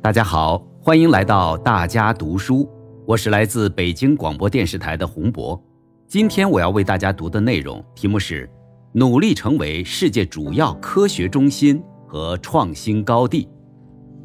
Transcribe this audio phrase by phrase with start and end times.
[0.00, 2.70] 大家好，欢迎来到大家读书，
[3.04, 5.60] 我是来自北京广播电视台的洪博。
[6.06, 8.48] 今天我要为大家读的内容题目是
[8.94, 13.48] “努力成为世界主要科学中心和创新高地”。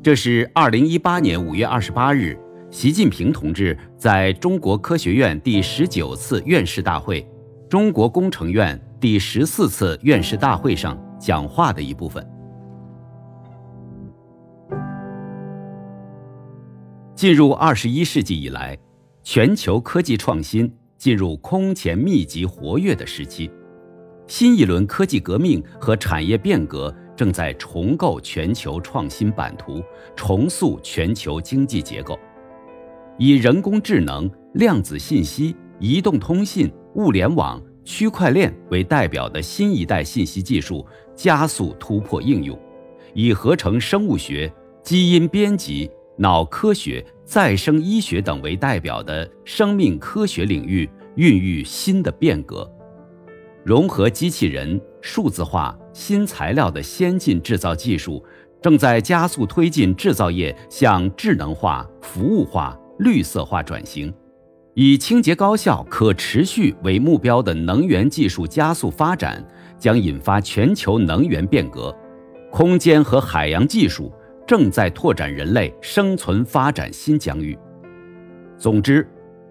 [0.04, 2.38] 这是二零一八年五月二十八日，
[2.70, 7.28] 习近平同志在中国科学院第十九次院士大会、
[7.68, 12.24] 中国工程院第十四次院士大会上讲话的一部分。
[17.16, 18.78] 进入二十一世纪以来，
[19.22, 23.52] 全球科技创新进入空前密集活跃的时期，
[24.28, 29.82] 新一轮科技革命和产业变革正在重构全球创新版图，
[30.16, 32.18] 重塑全球经济结构。
[33.20, 40.84] 以人工智能、量子信息、移动通信、物联网、区块链为代表的新一代信息技术
[41.16, 42.60] 加速突破应用，
[43.14, 45.92] 以合成生物学、基因编辑。
[46.18, 52.72] 脑科学、再生医学等为代表的生命科学领域孕育新的变革，
[53.64, 58.24] 融合机器人、数字化、新材料的先进制造技术，
[58.62, 64.14] 正在加速推进制造业向智能化、服务化、绿色化转型。
[64.76, 69.44] 以清洁高效、可持续为目标的能源技术加速发展，
[69.80, 71.96] 将引发全球能源变革。
[72.52, 74.14] 空间和海洋技术。
[74.54, 77.58] 正在拓展人类生存发展新疆域。
[78.56, 79.04] 总之，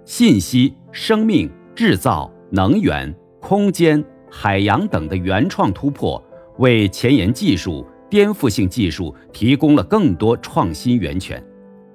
[0.04, 4.00] 信息、生命、制造、能源、空间、
[4.30, 6.24] 海洋等的原创突破，
[6.58, 11.44] 为前沿技术、颠覆性技术提供了更多创新源泉。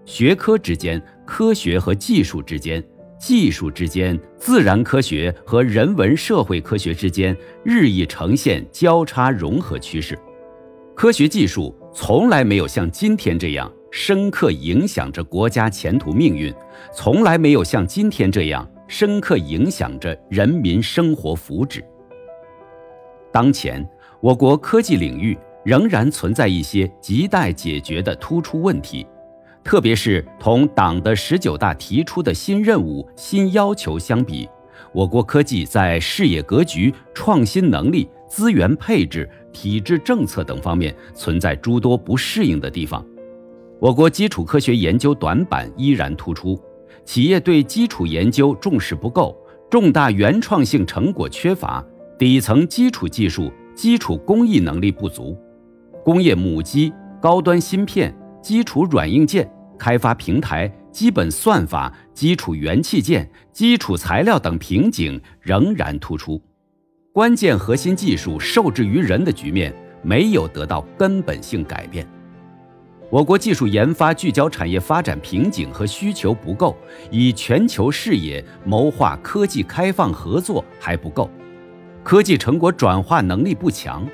[0.04, 2.84] 学科之间、科学和技术之间、
[3.18, 7.34] 技术之间、自然科学和人文社会科学之间，
[7.64, 10.20] 日益呈现交叉融合趋势。
[10.94, 11.74] 科学技术。
[12.00, 16.54] 从来没有像今天这样深刻影响着国家前途命运，
[16.94, 21.84] 从来没有像今天这样深刻影响着人民生活福祉。
[23.32, 23.84] 当前，
[24.22, 29.04] 我国科技领域仍然存在一些亟待解决的突出问题，
[29.64, 34.48] 特别是同党的十九大提出的新任务、新要求相比，
[34.94, 38.08] 我国科技在视野格局、创新能力。
[38.30, 39.28] 资源配置、
[39.60, 43.04] 体制政策等方面存在诸多不适应的地方，
[43.80, 46.62] 我国基础科学研究短板依然突出，
[47.04, 49.36] 企业对基础研究重视不够，
[49.68, 51.84] 重大原创性成果缺乏，
[52.20, 55.36] 底层基础技术、基础工艺能力不足，
[56.06, 66.40] 工业母机、高端芯片、基础软硬件、开发平台、基本算法、基础元器件、基础材料等瓶颈仍然突出。
[67.18, 69.74] 关键核心技术受制于人的局面
[70.04, 72.06] 没有得到根本性改变，
[73.10, 76.78] 我国技术研发聚焦产业发展瓶颈和需求不够，
[77.10, 81.28] 以全球视野谋划科技开放合作还不够，
[82.04, 84.08] 科技成果转化能力不强，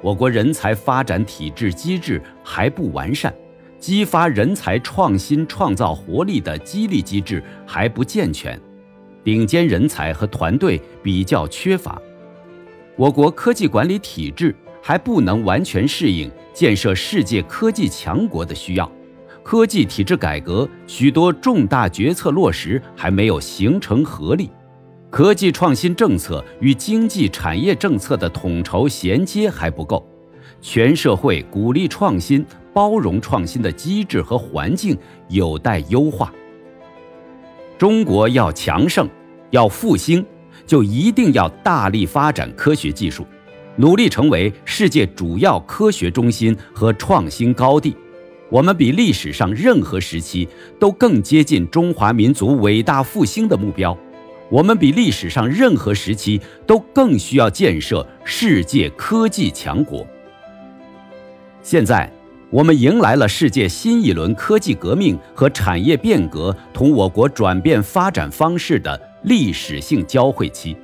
[0.00, 3.34] 我国人才发展体制机制还不完善，
[3.80, 8.56] 激发人才创新创造活力的激励机制还不健全，
[9.24, 12.00] 顶尖人才和团队比较缺乏。
[12.96, 18.90] 我国科技管理体制还不能完全适应建设世界科技强国的需要，
[19.42, 24.50] 科技体制改革许多重大决策落实还没有形成合力，
[25.10, 30.02] 科技创新政策与经济产业政策的统筹衔接还不够，
[30.62, 32.42] 全社会鼓励创新、
[32.72, 34.96] 包容创新的机制和环境
[35.28, 36.32] 有待优化。
[37.76, 39.06] 中国要强盛，
[39.50, 40.24] 要复兴。
[40.66, 43.24] 就一定要大力发展科学技术，
[43.76, 47.96] 努力成为世界主要科学中心和创新高地。
[48.48, 53.96] 我们比历史上任何时期都更接近中华民族伟大复兴的目标。
[54.48, 60.06] 我们比历史上任何时期都更需要建设世界科技强国。
[61.62, 62.08] 现在，
[62.48, 69.00] 我们迎来了世界新一轮科技革命和产业变革同我国转变发展方式的。
[69.26, 70.76] 历史性交汇期，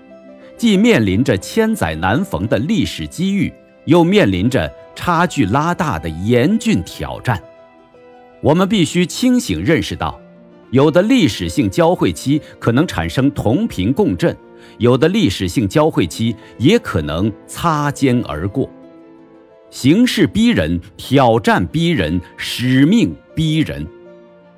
[0.56, 3.52] 既面临着千载难逢的历史机遇，
[3.84, 7.40] 又面临着差距拉大的严峻挑战。
[8.40, 10.20] 我们必须清醒认识到，
[10.72, 14.36] 有的历史性交汇期可能产生同频共振，
[14.78, 18.68] 有的历史性交汇期也可能擦肩而过。
[19.70, 23.86] 形势逼人，挑战逼人，使命逼人。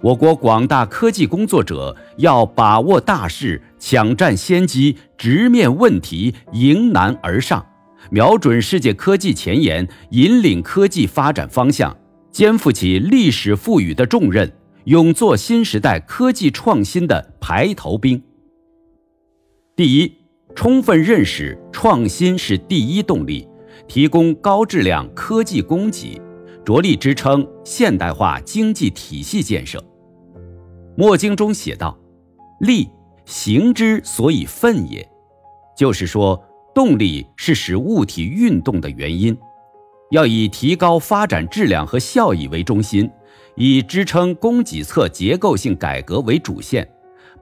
[0.04, 7.64] 我国广大科技工作者要把握大势，抢占先机，直面问题，迎难而上，
[8.10, 11.96] 瞄准世界科技前沿，引领科技发展方向，
[12.30, 14.52] 肩负起历史赋予的重任，
[14.84, 18.22] 勇做新时代科技创新的排头兵。
[19.74, 20.12] 第一，
[20.54, 23.48] 充分认识创新是第一动力，
[23.88, 26.20] 提供高质量科技供给，
[26.62, 29.82] 着力支撑现代化经济体系建设。
[30.96, 31.98] 墨经中写道
[32.60, 32.88] ：“力，
[33.24, 35.06] 行之所以奋也。”
[35.76, 36.40] 就是说，
[36.74, 39.36] 动力是使物体运动的原因，
[40.10, 43.10] 要以提高发展质量和效益为中心，
[43.56, 46.88] 以支撑供给侧结构性改革为主线。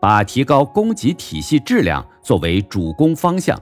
[0.00, 3.56] 把提高供给体系质量作为主攻方向，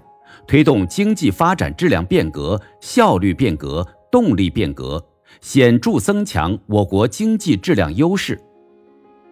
[0.46, 5.04] 推动经济发展质量变革、效率变革、动力变革，
[5.42, 8.40] 显著增强我国经济质量优势。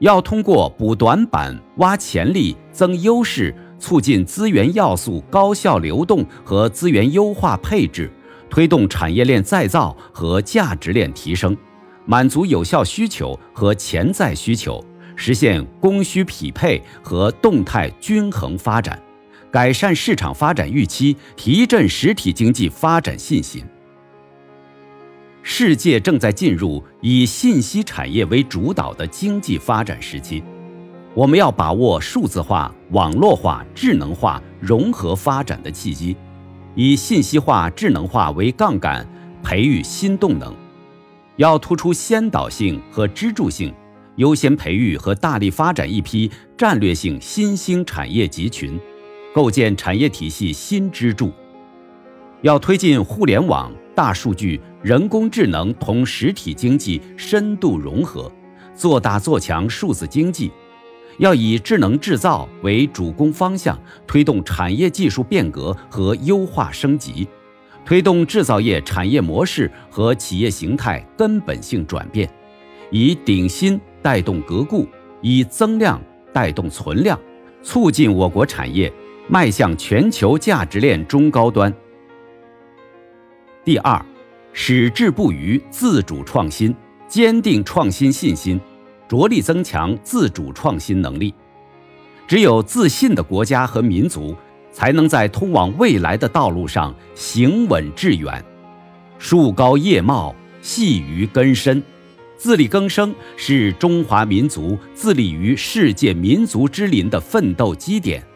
[0.01, 8.11] 要通过补短板、挖潜力、增优势，促进资源要素高效流动和资源优化配置，
[8.49, 11.57] 推动产业链再造和价值链提升，
[12.07, 14.85] 满足有效需求和潜在需求。
[15.17, 18.97] 实现供需匹配和动态均衡发展，
[19.51, 23.65] 改善市场发展预期，提振实体经济发展信心。
[25.51, 30.45] 世界正在进入以信息产业为主导的经济发展时期，
[31.15, 36.15] 我们要把握数字化、网络化、智能化融合发展的契机，
[36.75, 39.09] 以信息化、智能化为杠杆，
[39.43, 40.55] 培育新动能，
[41.37, 43.75] 要突出先导性和支柱性。
[44.17, 48.79] 优先培育和大力发展一批战略性新兴产业集群，
[49.35, 51.33] 构建产业体系新支柱。
[52.43, 58.31] 要推进互联网、大数据、人工智能同实体经济深度融合，
[58.73, 60.53] 做大做强数字经济。
[61.19, 67.27] 要以智能制造为主攻方向，推动产业技术变革和优化升级，
[67.85, 72.31] 推动制造业产业模式和企业形态根本性转变，
[72.93, 73.81] 以顶新。
[74.01, 74.87] 带动革故，
[75.21, 76.01] 以增量
[76.33, 77.19] 带动存量，
[77.65, 78.93] 促进我国产业
[79.29, 81.75] 迈向全球价值链中高端。
[83.69, 84.03] 第二，
[84.55, 86.75] 矢志不渝自主创新，
[87.07, 88.59] 坚定创新信心，
[89.07, 91.35] 着力增强自主创新能力。
[92.27, 94.35] 只有自信的国家和民族，
[94.73, 98.43] 才能在通往未来的道路上行稳致远。
[99.19, 101.83] 树高叶茂，细于根深。
[102.39, 108.27] 自力更生是中华民族自立于世界民族之林的奋斗基点，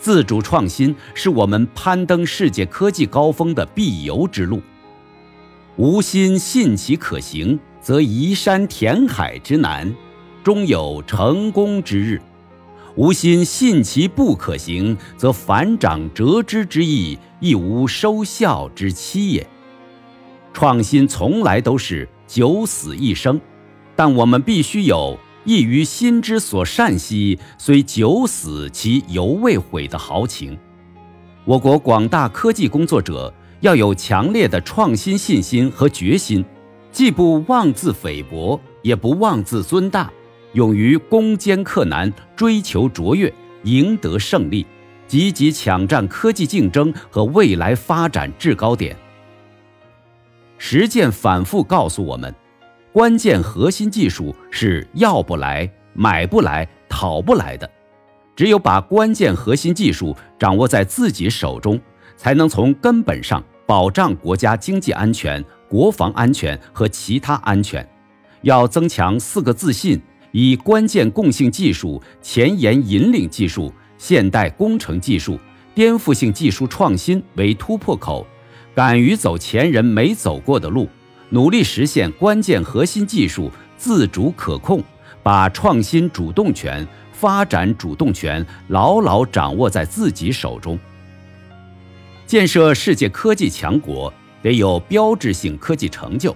[0.00, 4.60] 自主创新是我们攀登世界科技高峰的必由之路。
[5.76, 9.94] 无心信其可行，则移山填海之难，
[10.42, 12.18] 终有成功之日；
[12.96, 19.46] 无心信其不可行，则反掌折枝之意，亦无收效之期也。
[20.52, 22.08] 创新从来都是。
[22.32, 23.40] 九死一生，
[23.96, 30.58] 但我们必须有异于心之所善兮，虽九死其犹未悔的豪情。
[31.44, 36.44] 我国广大科技工作者要有强烈的创新信心和决心，
[36.92, 40.12] 既不妄自菲薄，也不妄自尊大，
[40.52, 43.32] 勇于攻坚克难，追求卓越，
[43.64, 44.66] 赢得胜利，
[45.06, 48.94] 积极抢占科技竞争和未来发展制高点。
[50.58, 52.34] 实践反复告诉我们，
[52.92, 57.70] 关键核心技术是要不来、买不来、讨不来的。
[58.34, 61.80] 只有把关键核心技术掌握在自己手中，
[62.16, 67.88] 才能从根本上保障国家经济安全、国防安全和其他安全。
[68.42, 70.00] 要增强四个自信，
[70.32, 75.38] 以关键共性技术、前沿引领技术、现代工程技术、
[75.74, 78.26] 颠覆性技术创新为突破口。
[78.74, 80.88] 敢于走前人没走过的路，
[81.32, 84.82] 努力实现关键核心技术自主可控，
[85.22, 90.76] 把创新主动权、发展主动权牢牢掌握在自己手中。
[92.26, 96.34] 建设世界科技强国得有标志性科技成就，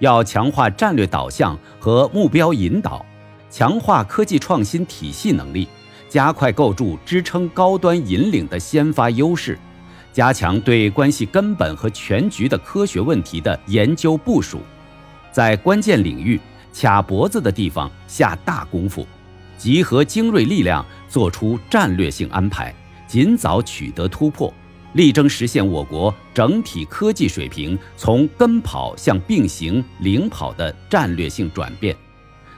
[0.00, 3.04] 要强化战略导向和目标引导，
[3.48, 5.66] 强化科技创新体系能力，
[6.10, 9.58] 加快构筑支撑高端引领的先发优势。
[10.12, 14.60] 加强对关系根本和全局的科学问题的研究部署，
[15.30, 16.40] 在关键领域
[16.74, 19.06] 卡脖子的地方下大功夫，
[19.56, 22.74] 集合精锐力量做出战略性安排，
[23.06, 24.52] 尽早取得突破，
[24.94, 31.94] 力争实现我国整体科技水平从跟跑向并行领跑的战略性转变，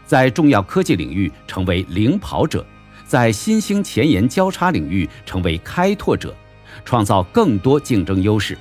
[0.07, 2.65] 在重要科技领域成为领跑者，
[3.07, 6.35] 在新兴前沿交叉领域成为开拓者。
[6.85, 8.57] 创造更多竞争优势。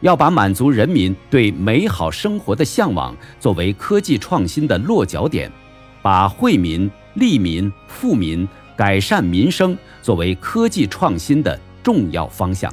[0.00, 5.50] 要把满足人民对美好生活的向往作为科技创新的落脚点，
[6.02, 12.72] 把惠民、利民、富民、改善民生作为科技创新的重要方向。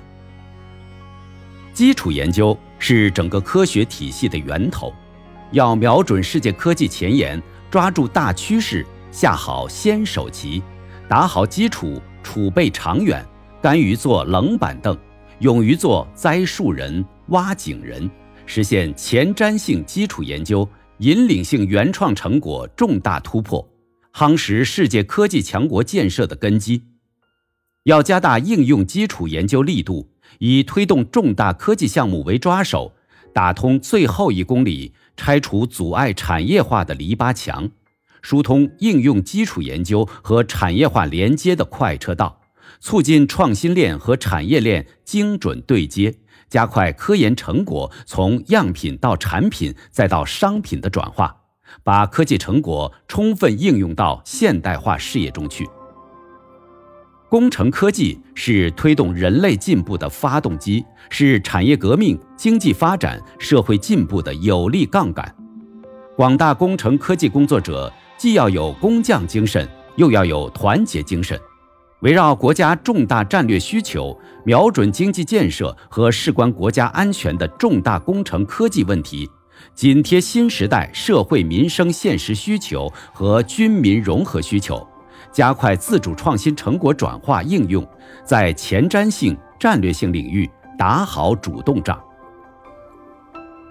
[1.74, 4.94] 基础研究是整个科学体系的源头，
[5.52, 10.62] 要瞄准世界科技前沿，抓住大趋势，下好先手棋，
[11.10, 13.26] 打好基础，储备长远，
[13.66, 14.96] 甘于做冷板凳，
[15.40, 17.04] 勇于做栽树人。
[17.30, 18.08] 挖井人，
[18.46, 20.70] 实现前瞻性基础研究、
[21.00, 23.68] 引领性原创成果重大突破，
[24.14, 26.84] 夯实世界科技强国建设的根基。
[27.86, 32.94] 要加大应用基础研究力度，以推动重大科技项目为抓手，
[33.34, 37.72] 打通最后一公里，拆除阻碍产业化的篱笆墙，
[38.22, 42.42] 疏通应用基础研究和产业化连接的快车道，
[42.80, 46.16] 促进创新链和产业链精准对接。
[46.48, 51.36] 加快科研成果从样品到产品再到商品的转化，
[51.84, 55.68] 把科技成果充分应用到现代化事业中去。
[57.28, 65.36] 工程科技是推动人类进步的发动机，是产业革命、经济发展、社会进步的有力杠杆。
[66.16, 69.68] 广大工程科技工作者既要有工匠精神，
[69.98, 71.38] 又要有团结精神。
[72.06, 79.28] 围绕国家重大战略需求，瞄准经济建设和事关国家安全的重大工程科技问题，
[79.74, 84.88] 紧贴新时代社会民生现实需求和军民融合需求，
[85.32, 87.84] 加快自主创新成果转化应用，
[88.24, 90.48] 在前瞻性、战略性领域
[90.78, 92.00] 打好主动仗。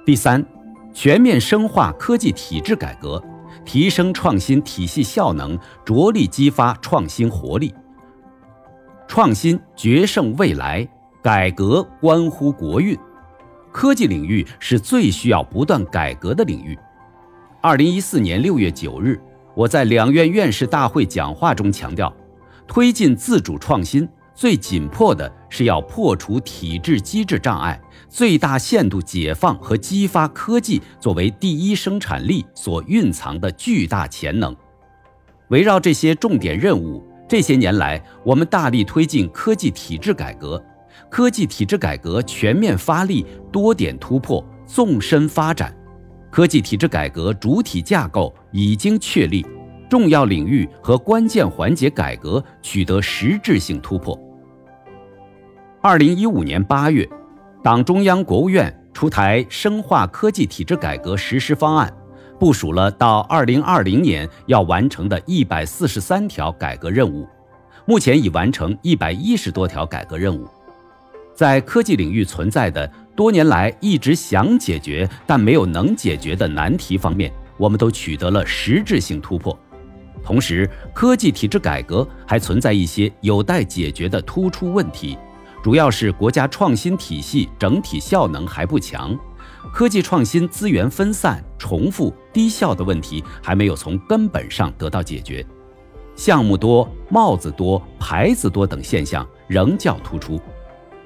[0.04, 0.44] 第三，
[0.92, 3.22] 全面深化科技体制改革，
[3.64, 7.72] 提升创新体系效能，着力激发创新活力。
[9.14, 10.84] 创新决胜未来，
[11.22, 12.98] 改革关乎国运。
[13.70, 16.76] 科技领域是最需要不断改革的领域。
[17.62, 19.20] 二零一四年六月九日，
[19.54, 22.12] 我在两院院士大会讲话中强调，
[22.66, 34.52] 推进自主创新最紧迫的是要破除体制机制障碍，最大限度解放和激发科技作为第一生产力所蕴藏的巨大潜能。
[35.50, 37.00] 围绕这些重点任务。
[37.26, 40.62] 这些年来，我们大力推进科技体制改革，
[41.08, 45.74] 科技体制改革全面发力，多点突破，纵深发展。
[46.30, 49.46] 科技体制改革主体架构已经确立，
[49.88, 54.18] 重要领域和关键环节改革取得实质性突破。
[55.80, 57.08] 二零一五年八月，
[57.62, 61.92] 党中央、国务院出台深化科技体制改革实施方案。
[62.38, 67.26] 部署了到二零二零年要完成的一百四十三条改革任务，
[67.86, 70.48] 目前已完成一百一十多条改革任务。
[71.34, 79.56] 在科技领域存在的多年来一直想解决但没有能解决的难题方面，我们都取得了实质性突破。
[80.22, 85.18] 同时，科技体制改革还存在一些有待解决的突出问题，
[85.62, 89.16] 主要是国家创新体系整体效能还不强。
[89.72, 95.44] 科技创新资源分散、重复、低效的问题还没有从根本上得到解决，
[96.14, 100.40] 项目多、帽子多、牌子多等现象仍较突出，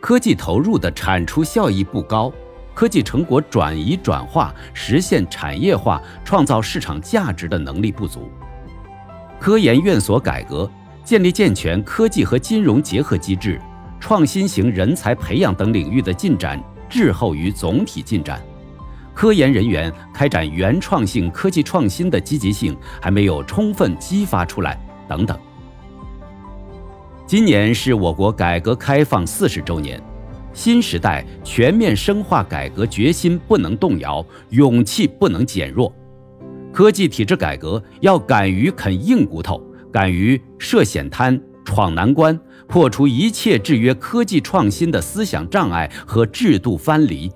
[0.00, 2.30] 科技投入的产出效益不高，
[2.74, 8.30] 科技成果转移转化、实现产业化、创造市场价值的能力不足。
[9.40, 10.70] 科研院所改革，
[11.04, 13.58] 建立健全科技和金融结合机制，
[13.98, 16.62] 创新型人才培养等领域的进展。
[16.88, 18.42] 滞后于总体进展，
[19.14, 24.78] 科研人员开展原创性科技创新的积极性还没有充分激发出来，
[25.08, 25.38] 等等。
[27.26, 30.02] 今年是我国改革开放四十周年，
[30.52, 35.92] 新时代全面深化改革决心不能动摇，勇气不能减弱。
[36.72, 41.40] 科技体制改革要敢于啃硬骨头，敢于涉险滩。
[41.64, 47.32] 闯难关，破除一切制约科技创新的思想障碍和制度藩篱。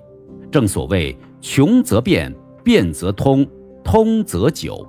[0.51, 3.45] 正所谓“穷则变，变则通，
[3.83, 4.87] 通则久”。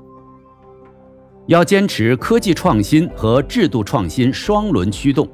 [1.49, 5.27] 要坚持科技创新和制度创新双轮驱动，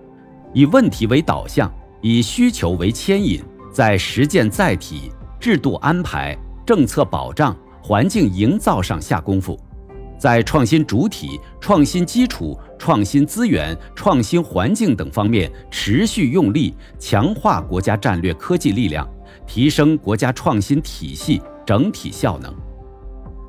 [0.55, 9.59] 以问题为导向，以需求为牵引，在实践载体、制度安排、政策保障、环境营造上下功夫。
[10.21, 19.09] 在创新主体、创新基础、创新资源、创新环境等方面持续用力，强化国家战略科技力量，
[19.47, 22.55] 提升国家创新体系整体效能。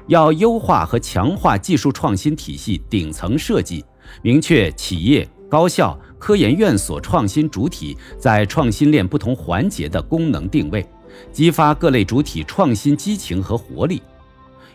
[0.07, 3.83] 要优化和强化技术创新体系顶层设计，
[4.21, 10.85] 明确企业、高校、科研院所创新主体在创新链不同环节的功能定位，
[11.33, 14.01] 激发各类主体创新激情和活力。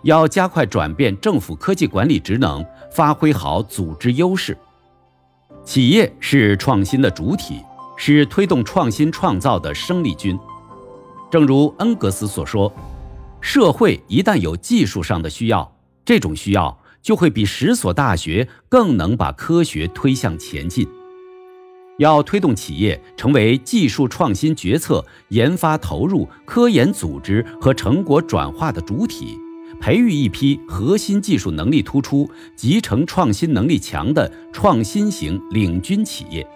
[0.03, 4.57] 要加快转变政府科技管理职能，发挥好组织优势。
[5.65, 7.61] 企业是创新的主体，
[7.97, 10.39] 是推动创新创造的生力军。
[11.31, 12.73] 正如恩格斯所说
[13.41, 15.73] ：“社会一旦有技术上的需要，
[16.05, 20.87] 这种需要就会比十所大学更能把科学推向前进。”
[21.99, 29.39] 要推动企业成为技术创新决策、研发投入、科研组织和成果转化的主体。
[29.81, 36.47] 培育一批核心技术能力突出、集成创新能力强的创新型领军企业，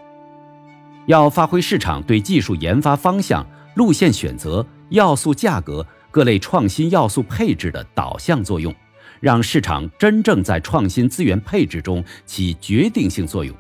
[1.07, 3.47] 要发挥市场对技术研发方向、
[3.77, 8.75] 路线选择、要素价格各类创新要素配置的导向作用，
[9.21, 13.55] 让市场真正在创新资源配置中起决定性作用。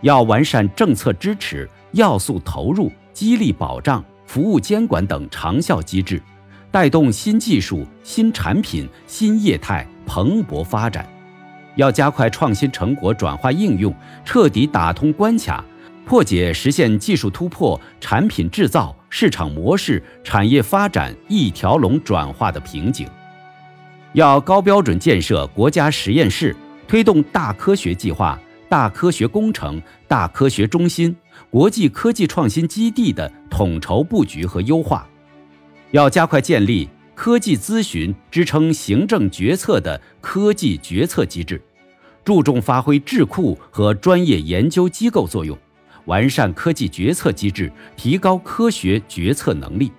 [0.00, 6.22] 要完善政策支持、要素投入、激励保障、服务监管等长效机制。
[6.70, 11.08] 带动新技术、新产品、新业态蓬勃发展，
[11.76, 13.94] 要加快创新成果转化应用，
[14.24, 15.64] 彻底打通关卡，
[16.04, 23.08] 破解实现技术突破、产品制造、市场模式、产业发展一条龙转化的瓶颈。
[24.12, 26.54] 要高标准建设国家实验室，
[26.86, 31.16] 推动大科学计划、大科学工程、大科学中心、
[31.48, 35.06] 国际科技创新基地的统筹布局和优化。
[35.90, 41.60] 要加快建立科技咨询支撑行政决策的科技决策机制，
[42.24, 45.56] 注重发挥智库和专业研究机构作用，
[46.04, 49.90] 完善科技决策机制，提高科学决策能力。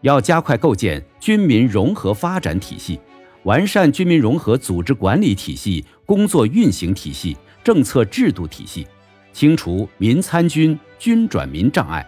[0.00, 2.98] 要加快构建军民融合发展体系，
[3.42, 8.86] 完善军民融合组织管理体系、工作运行体系、政策制度体系，
[9.34, 12.04] 清除民参军、军转民障碍。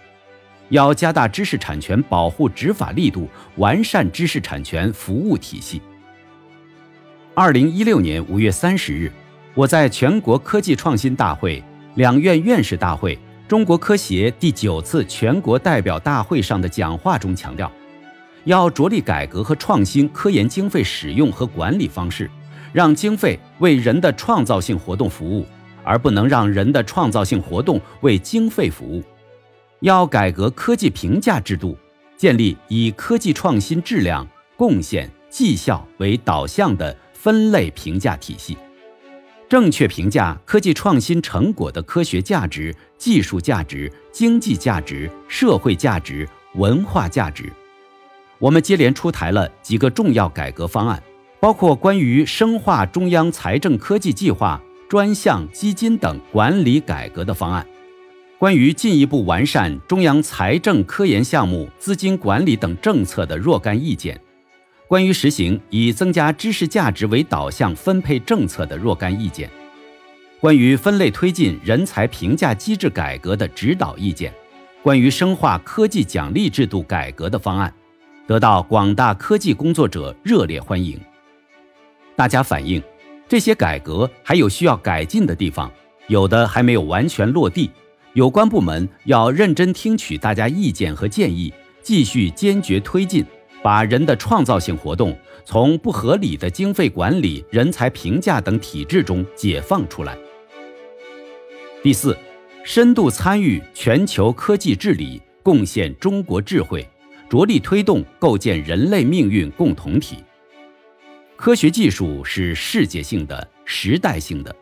[0.73, 5.83] 要加大知识产权保护执法力度，完善知识产权服务体系。
[7.35, 9.13] 二零一六年五月三十日，
[9.53, 11.63] 我在全国科技创新大会、
[11.97, 17.71] 两院院士大会、中国科协第九次全国代表大会上的讲话中强调，
[18.45, 22.31] 要着力改革和创新科研经费使用和管理方式，
[22.73, 25.45] 让经费为人的创造性活动服务，
[25.85, 29.03] 而不能让人的创造性活动为经费服务。
[29.83, 31.77] 要改革科技评价制度，
[32.17, 34.25] 建立以科技创新质量、
[34.57, 38.57] 贡献、绩效为导向的分类评价体系，
[39.49, 47.53] 正确评价科技创新成果的科学价值、技术价值、经济价值、社会价值、文化价值。
[48.39, 51.03] 我们接连出台了几个重要改革方案，
[51.41, 57.67] 包括关于深化中央财政科技计划、专项基金等管理改革的方案。
[58.43, 64.21] 关于进一步完善中央财政科研项目资金管理等政策的若干意见，
[64.89, 69.49] 关于实行以增加知识价值为导向分配政策的若干意见，
[70.41, 74.35] 关于分类推进人才评价机制改革的指导意见，
[74.83, 77.73] 关于深化科技奖励制度改革的方案，
[78.27, 80.99] 得到广大科技工作者热烈欢迎。
[82.17, 82.83] 大家反映，
[83.29, 85.71] 这些改革还有需要改进的地方，
[86.09, 87.71] 有的还没有完全落地。
[88.15, 93.25] 有关部门要认真听取大家意见和建议，继续坚决推进，
[93.63, 100.15] 把人的创造性活动从不合理的经费管理、人才评价等体制中解放出来。
[101.83, 102.15] 第四，
[102.63, 106.87] 深度参与全球科技治理，贡献中国智慧，
[107.31, 110.19] 着力推动构建人类命运共同体。
[111.35, 114.55] 科学技术是世界性的、时代性的，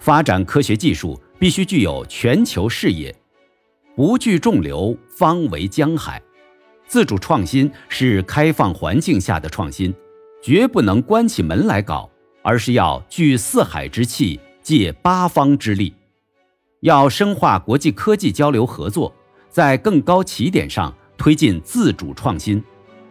[0.00, 1.20] 发展科学技术。
[1.38, 3.14] 必须具有全球视野，
[3.94, 6.20] 不惧众流，方为江海。
[6.86, 9.92] 自主创新是开放环境下的创新，
[10.42, 12.08] 绝不能关起门来搞，
[12.42, 15.92] 而是要聚四海之气，借八方之力。
[16.80, 19.12] 要深化国际科技交流合作，
[19.50, 22.62] 在更高起点上推进自主创新，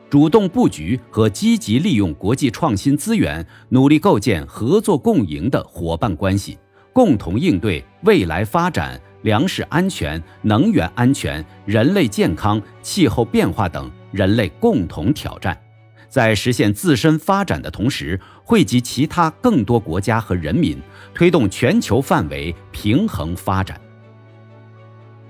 [0.09, 6.57] 主动布局和积极利用国际创新资源，努力构建合作共赢的伙伴关系。
[6.95, 15.61] 共同应对未来发展、粮食安全、能源安全、人类健康、气候变化等人类共同挑战，
[16.07, 20.81] 在实现自身发展的同时，惠及其他更多国家和人民，
[21.13, 23.77] 推动全球范围平衡发展。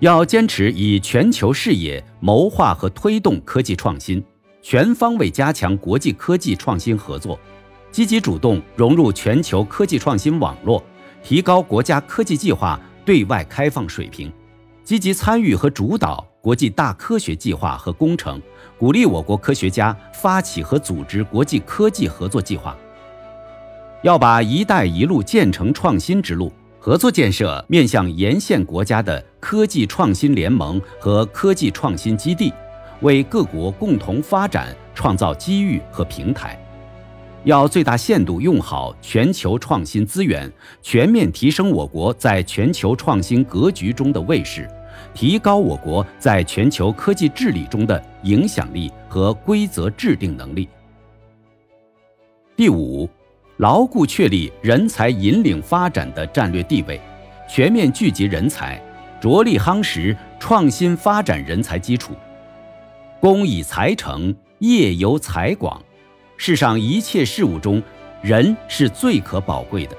[0.02, 4.24] 要坚持以全球视野谋划和推动科技创新，
[4.62, 7.40] 全方位加强国际科技创新合作，
[7.90, 10.84] 积极主动融入全球科技创新网络。
[11.26, 14.32] 提高国家科技计划对外开放水平，
[14.84, 18.40] 积极参与和主导国际大科学计划和工程，
[18.78, 22.78] 鼓励我国科学家发起和组织国际科技合作计划。
[24.04, 32.54] 要把“一带一路”建成创新之路，合作建设面向沿线国家的科技创新联盟和科技创新基地，
[33.02, 36.56] 为各国共同发展创造机遇和平台。
[37.46, 44.68] 要最大限度用好全球创新资源，全面提升我国在全球创新格局中的位势，
[45.14, 50.68] 提高我国在全球科技治理中的影响力和规则制定能力。
[52.56, 53.08] 第五，
[53.58, 57.00] 牢固确立人才引领发展的战略地位，
[57.48, 58.82] 全面聚集人才，
[59.22, 62.14] 着力夯实创新发展人才基础。
[63.20, 65.80] 工以才成，业由才广。
[66.38, 67.82] 世上一切事物中，
[68.22, 69.96] 人是最可宝贵的，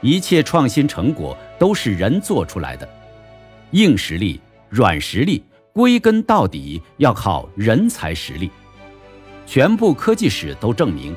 [0.00, 2.88] 一切创新成果都是人做出来的。
[3.72, 8.50] 硬实力、软实力，归根到底要靠人才实力。
[9.44, 11.14] 全部科技史都证明，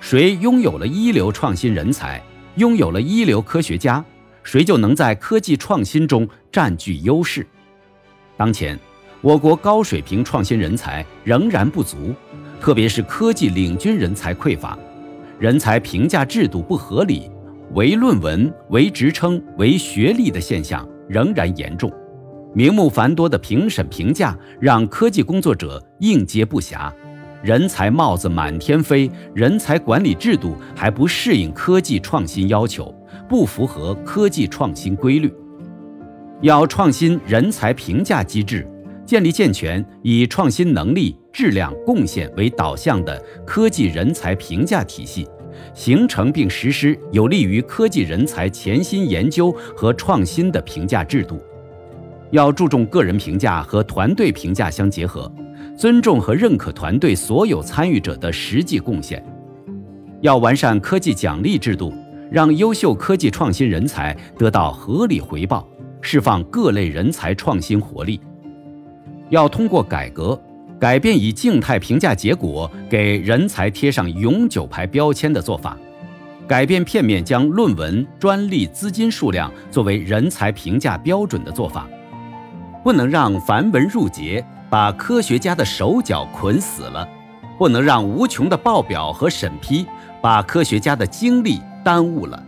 [0.00, 2.22] 谁拥有了一流创新人才，
[2.56, 4.04] 拥有了一流科学家，
[4.42, 7.46] 谁就能在科技创新中占据优势。
[8.36, 8.78] 当前，
[9.20, 12.14] 我国高水平创新人才仍然不足。
[12.64, 14.78] 特别是科技领军人才匮乏，
[15.38, 17.30] 人才评价制度不合理，
[17.74, 21.92] 唯论文、唯职称、唯学历的现象仍然严重，
[22.54, 26.90] 名目繁多的评审评价让科技工作者应接不暇，
[27.42, 32.94] 人才帽子满天飞，人才管理制度还不适应科技创新要求，
[33.28, 35.30] 不符合科技创新规律，
[36.40, 38.66] 要创新人才评价机制。
[39.04, 45.28] 建立健全以创新能力、质量、贡献为导向的科技人才评价体系，
[45.74, 51.42] 形成并实施有利于科技人才潜心研究和创新的评价制度。
[52.30, 55.30] 要注重个人评价和团队评价相结合，
[55.76, 59.22] 尊重和认可团队所有参与者的实际贡献。
[60.20, 61.92] 要完善科技奖励制度，
[62.30, 65.68] 让优秀科技创新人才得到合理回报，
[66.00, 68.20] 释放各类人才创新活力。
[69.30, 70.40] 要通过改革，
[70.80, 75.76] 改变以静态评价结果给人才贴上永久牌标签的做法，
[76.46, 81.88] 改变片面将论文、专利、资金数量作为人才评价标准的做法，
[82.82, 87.08] 不能让繁文缛节把科学家的手脚捆死了，
[87.56, 89.86] 不能让无穷的报表和审批
[90.20, 92.42] 把科学家的精力耽误了。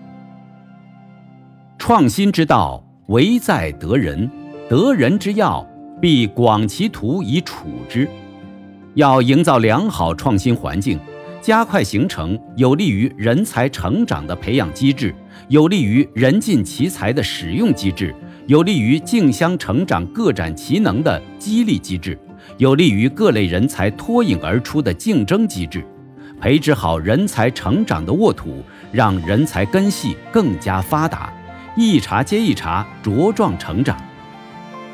[1.78, 4.28] 创新之道，唯在得人，
[4.68, 5.64] 得人之要。
[6.06, 8.08] 必广其图以处之，
[8.94, 11.00] 要营造良好创新环境，
[11.42, 15.12] 加快形成有利于人才成长的培养机制，
[15.48, 18.14] 有利于人尽其才的使用机制，
[18.46, 22.16] 有利于竞相成长、各展其能的激励机制，
[22.56, 25.84] 有利于各类人才脱颖而出的竞争机制，
[26.40, 31.32] 培植好人才成长的沃土，让人才根系更加发达，
[31.76, 34.00] 一茬接一茬茁壮成长。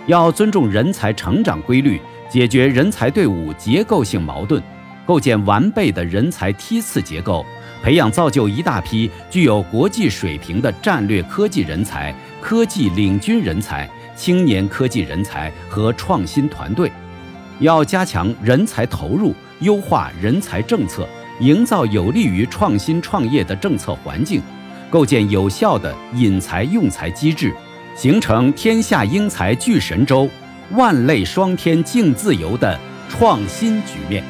[0.06, 4.60] 要尊重人才成长规律，解决人才队伍结构性矛盾，
[5.06, 7.46] 构建完备的人才梯次结构，
[7.82, 16.90] 培养造就一大批具有国际水平的战略科技人才、科技领军人才、青年科技人才和创新团队。
[17.60, 21.06] 要加强人才投入，优化人才政策，
[21.38, 24.42] 营造有利于创新创业的政策环境，
[24.90, 27.54] 构建有效的引才用才机制。
[27.94, 30.28] 形成天下英才聚神州，
[30.70, 32.78] 万类霜天竞自由的
[33.08, 34.24] 创新局面。